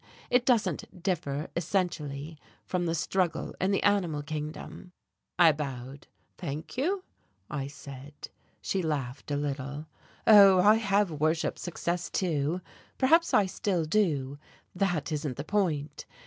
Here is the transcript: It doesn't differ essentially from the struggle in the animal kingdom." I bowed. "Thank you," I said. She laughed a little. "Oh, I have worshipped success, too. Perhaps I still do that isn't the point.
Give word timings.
It 0.31 0.47
doesn't 0.47 1.03
differ 1.03 1.47
essentially 1.55 2.39
from 2.65 2.87
the 2.87 2.95
struggle 2.95 3.53
in 3.61 3.69
the 3.69 3.83
animal 3.83 4.23
kingdom." 4.23 4.93
I 5.37 5.51
bowed. 5.51 6.07
"Thank 6.39 6.75
you," 6.75 7.03
I 7.51 7.67
said. 7.67 8.29
She 8.63 8.81
laughed 8.81 9.29
a 9.29 9.35
little. 9.37 9.85
"Oh, 10.25 10.59
I 10.59 10.77
have 10.77 11.11
worshipped 11.11 11.59
success, 11.59 12.09
too. 12.09 12.61
Perhaps 12.97 13.31
I 13.31 13.45
still 13.45 13.85
do 13.85 14.39
that 14.73 15.11
isn't 15.11 15.37
the 15.37 15.43
point. 15.43 16.07